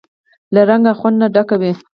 له 0.53 0.61
رنګ 0.69 0.83
او 0.89 0.95
خوند 0.99 1.15
نه 1.21 1.27
ډکه 1.35 1.55
وي. 1.61 1.71